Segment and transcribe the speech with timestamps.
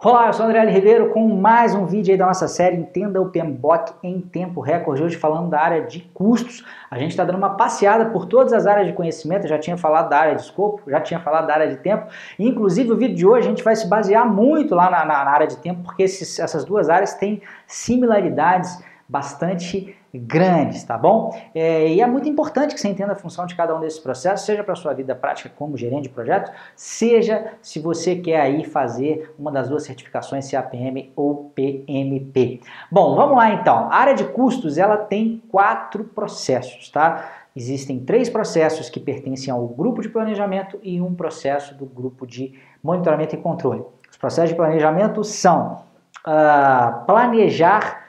[0.00, 3.20] Olá, eu sou o André Ribeiro com mais um vídeo aí da nossa série Entenda
[3.20, 6.64] o PMBOK em tempo recorde, hoje falando da área de custos.
[6.88, 10.08] A gente está dando uma passeada por todas as áreas de conhecimento, já tinha falado
[10.08, 12.06] da área de escopo, já tinha falado da área de tempo,
[12.38, 15.24] e inclusive o vídeo de hoje a gente vai se basear muito lá na, na,
[15.24, 21.38] na área de tempo, porque esses, essas duas áreas têm similaridades bastante grandes, tá bom?
[21.54, 24.46] É, e é muito importante que você entenda a função de cada um desses processos,
[24.46, 29.34] seja para sua vida prática como gerente de projeto, seja se você quer aí fazer
[29.38, 32.60] uma das duas certificações CAPM ou PMP.
[32.90, 33.88] Bom, vamos lá então.
[33.90, 37.28] A área de custos, ela tem quatro processos, tá?
[37.54, 42.54] Existem três processos que pertencem ao grupo de planejamento e um processo do grupo de
[42.82, 43.82] monitoramento e controle.
[44.10, 45.82] Os processos de planejamento são
[46.26, 48.07] uh, planejar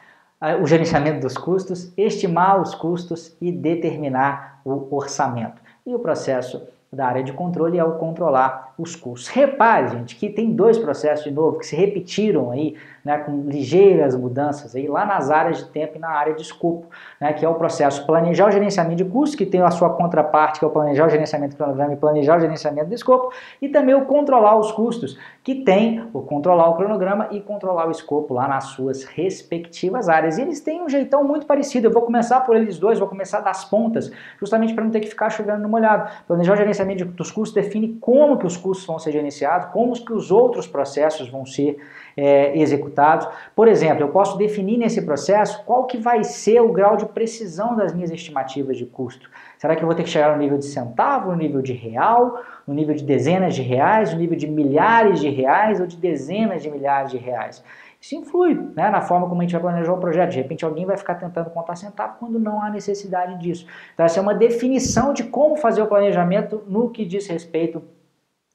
[0.61, 5.61] o gerenciamento dos custos, estimar os custos e determinar o orçamento.
[5.85, 6.61] E o processo
[6.91, 9.27] da área de controle é o controlar os custos.
[9.27, 14.16] Repare, gente, que tem dois processos de novo que se repetiram aí, né, com ligeiras
[14.16, 16.88] mudanças aí lá nas áreas de tempo e na área de escopo,
[17.19, 20.59] né, que é o processo planejar o gerenciamento de custos, que tem a sua contraparte,
[20.59, 23.69] que é o planejar o gerenciamento do cronograma e planejar o gerenciamento do escopo, e
[23.69, 28.33] também o controlar os custos, que tem o controlar o cronograma e controlar o escopo
[28.33, 30.38] lá nas suas respectivas áreas.
[30.38, 31.88] E eles têm um jeitão muito parecido.
[31.88, 35.08] Eu vou começar por eles dois, vou começar das pontas, justamente para não ter que
[35.08, 36.09] ficar chovendo no molhado.
[36.27, 40.13] Planejar o gerenciamento dos custos define como que os custos vão ser gerenciados, como que
[40.13, 41.77] os outros processos vão ser
[42.16, 43.27] é, executados.
[43.55, 47.75] Por exemplo, eu posso definir nesse processo qual que vai ser o grau de precisão
[47.75, 49.30] das minhas estimativas de custo.
[49.58, 52.41] Será que eu vou ter que chegar no nível de centavo, no nível de real,
[52.67, 56.61] no nível de dezenas de reais, no nível de milhares de reais ou de dezenas
[56.61, 57.64] de milhares de reais?
[58.00, 60.31] Isso influi né, na forma como a gente vai planejar o projeto.
[60.31, 63.66] De repente alguém vai ficar tentando contar centavo quando não há necessidade disso.
[63.94, 67.83] Então essa é uma definição de como fazer o planejamento no que diz respeito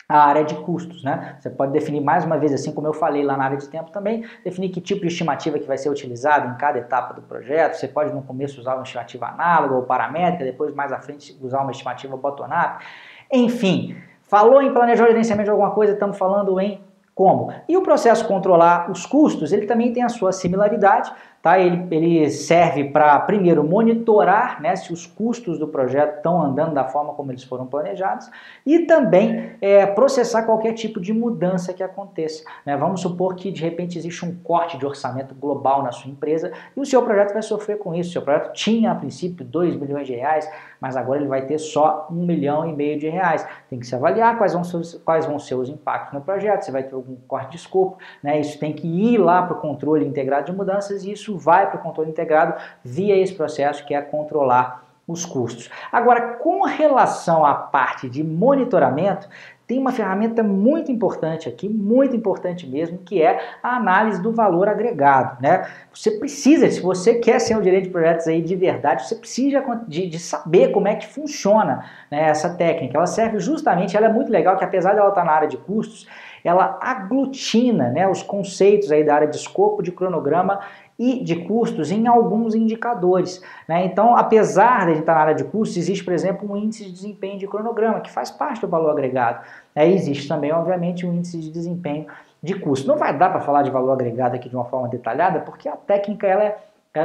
[0.09, 1.37] a área de custos, né?
[1.39, 3.91] Você pode definir mais uma vez, assim como eu falei lá na área de tempo
[3.91, 7.75] também, definir que tipo de estimativa que vai ser utilizado em cada etapa do projeto.
[7.75, 11.63] Você pode no começo usar uma estimativa análoga ou paramétrica, depois mais à frente usar
[11.63, 12.85] uma estimativa bottom-up.
[13.33, 16.81] Enfim, falou em planejar o gerenciamento de alguma coisa, estamos falando em
[17.15, 17.53] como?
[17.69, 21.13] E o processo controlar os custos, ele também tem a sua similaridade,
[21.45, 21.59] Tá?
[21.59, 26.85] Ele, ele serve para, primeiro, monitorar né, se os custos do projeto estão andando da
[26.85, 28.31] forma como eles foram planejados
[28.65, 32.43] e também é, processar qualquer tipo de mudança que aconteça.
[32.65, 32.75] Né?
[32.79, 36.81] Vamos supor que, de repente, existe um corte de orçamento global na sua empresa e
[36.81, 38.09] o seu projeto vai sofrer com isso.
[38.09, 40.51] O seu projeto tinha, a princípio, 2 milhões de reais,
[40.81, 43.47] mas agora ele vai ter só 1 milhão e meio de reais.
[43.69, 46.63] Tem que se avaliar quais vão ser os, quais vão ser os impactos no projeto,
[46.63, 47.99] se vai ter algum corte de escopo.
[48.23, 48.41] Né?
[48.41, 51.79] Isso tem que ir lá para o controle integrado de mudanças e isso vai para
[51.79, 55.71] o controle integrado via esse processo que é controlar os custos.
[55.93, 59.29] Agora, com relação à parte de monitoramento,
[59.67, 64.69] tem uma ferramenta muito importante aqui, muito importante mesmo, que é a análise do valor
[64.69, 65.41] agregado.
[65.41, 65.67] Né?
[65.93, 69.65] Você precisa, se você quer ser um gerente de projetos aí de verdade, você precisa
[69.89, 72.99] de, de saber como é que funciona né, essa técnica.
[72.99, 75.57] Ela serve justamente, ela é muito legal, que apesar de ela estar na área de
[75.57, 76.07] custos,
[76.45, 80.61] ela aglutina né, os conceitos aí da área de escopo, de cronograma
[80.99, 83.43] e de custos em alguns indicadores.
[83.69, 83.85] Né?
[83.87, 86.85] Então, apesar de a gente estar na área de custos, existe, por exemplo, um índice
[86.85, 89.45] de desempenho de cronograma, que faz parte do valor agregado.
[89.75, 89.91] Né?
[89.91, 92.07] Existe também, obviamente, um índice de desempenho
[92.43, 92.87] de custo.
[92.87, 95.77] Não vai dar para falar de valor agregado aqui de uma forma detalhada, porque a
[95.77, 96.59] técnica ela é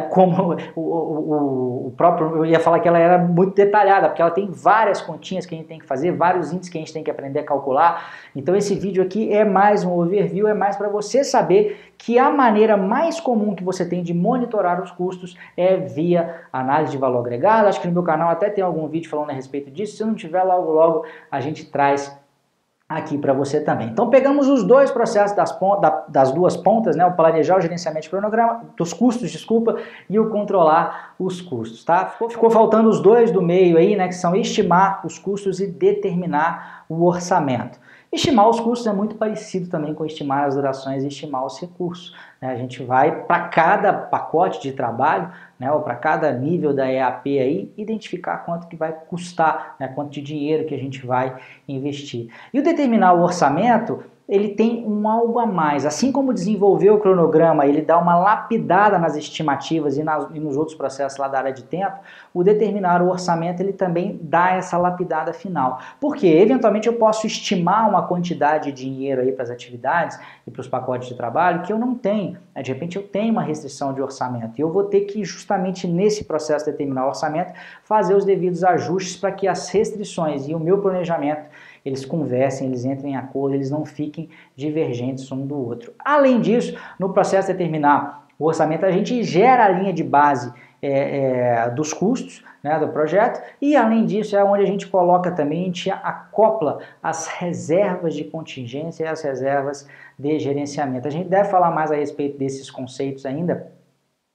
[0.09, 4.29] como o, o, o, próprio, eu ia falar que ela era muito detalhada, porque ela
[4.29, 7.03] tem várias continhas que a gente tem que fazer, vários índices que a gente tem
[7.03, 8.13] que aprender a calcular.
[8.35, 12.29] Então esse vídeo aqui é mais um overview, é mais para você saber que a
[12.29, 17.21] maneira mais comum que você tem de monitorar os custos é via análise de valor
[17.21, 17.67] agregado.
[17.67, 19.97] Acho que no meu canal até tem algum vídeo falando a respeito disso.
[19.97, 22.15] Se não tiver, logo logo a gente traz
[22.89, 23.89] aqui para você também.
[23.89, 25.55] Então pegamos os dois processos das,
[26.07, 29.77] das duas pontas, né, o planejar o gerenciamento de cronograma, dos custos, desculpa,
[30.09, 32.07] e o controlar os custos, tá?
[32.07, 35.67] Ficou, ficou faltando os dois do meio aí, né, que são estimar os custos e
[35.67, 37.79] determinar o orçamento.
[38.11, 42.15] Estimar os custos é muito parecido também com estimar as durações e estimar os recursos.
[42.41, 42.49] Né?
[42.51, 47.27] A gente vai para cada pacote de trabalho, né, ou para cada nível da EAP
[47.27, 52.29] aí, identificar quanto que vai custar, né, quanto de dinheiro que a gente vai investir.
[52.51, 55.87] E o determinar o orçamento ele tem um algo a mais.
[55.87, 60.55] Assim como desenvolver o cronograma, ele dá uma lapidada nas estimativas e, nas, e, nos
[60.55, 61.97] outros processos lá da área de tempo,
[62.33, 65.79] o determinar o orçamento, ele também dá essa lapidada final.
[65.99, 70.61] Porque, eventualmente, eu posso estimar uma quantidade de dinheiro aí para as atividades e para
[70.61, 72.37] os pacotes de trabalho que eu não tenho.
[72.61, 76.23] De repente, eu tenho uma restrição de orçamento e eu vou ter que, justamente nesse
[76.23, 77.53] processo de determinar o orçamento,
[77.83, 81.49] fazer os devidos ajustes para que as restrições e o meu planejamento
[81.85, 85.93] eles conversem, eles entrem em acordo, eles não fiquem divergentes um do outro.
[86.03, 90.51] Além disso, no processo de determinar o orçamento, a gente gera a linha de base
[90.81, 95.31] é, é, dos custos né, do projeto e além disso é onde a gente coloca
[95.31, 99.87] também, a gente acopla as reservas de contingência e as reservas
[100.17, 101.07] de gerenciamento.
[101.07, 103.71] A gente deve falar mais a respeito desses conceitos ainda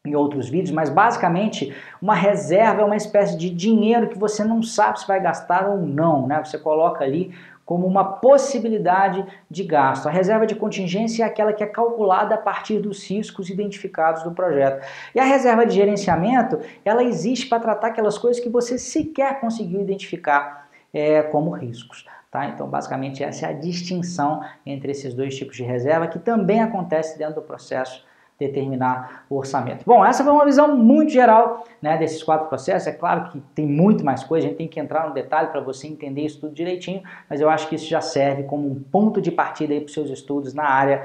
[0.06, 4.62] em outros vídeos, mas basicamente uma reserva é uma espécie de dinheiro que você não
[4.62, 6.44] sabe se vai gastar ou não, né?
[6.44, 7.35] Você coloca ali
[7.65, 10.07] como uma possibilidade de gasto.
[10.07, 14.33] A reserva de contingência é aquela que é calculada a partir dos riscos identificados do
[14.33, 14.87] projeto.
[15.15, 19.81] E a reserva de gerenciamento, ela existe para tratar aquelas coisas que você sequer conseguiu
[19.81, 22.07] identificar é, como riscos.
[22.31, 22.47] Tá?
[22.47, 27.17] Então, basicamente, essa é a distinção entre esses dois tipos de reserva, que também acontece
[27.17, 28.05] dentro do processo
[28.46, 29.85] determinar o orçamento.
[29.87, 32.88] Bom, essa foi uma visão muito geral né, desses quatro processos.
[32.88, 35.61] É claro que tem muito mais coisa, a gente tem que entrar no detalhe para
[35.61, 39.20] você entender isso tudo direitinho, mas eu acho que isso já serve como um ponto
[39.20, 41.05] de partida para os seus estudos na área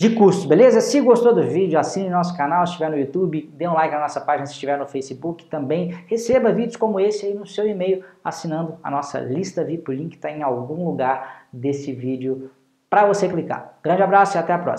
[0.00, 0.80] de custos, beleza?
[0.80, 4.02] Se gostou do vídeo, assine nosso canal, se estiver no YouTube, dê um like na
[4.02, 8.04] nossa página se estiver no Facebook, também receba vídeos como esse aí no seu e-mail,
[8.22, 12.48] assinando a nossa lista VIP, o link está em algum lugar desse vídeo
[12.88, 13.76] para você clicar.
[13.82, 14.76] Grande abraço e até a próxima.